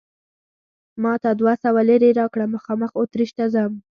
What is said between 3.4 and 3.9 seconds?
ځم.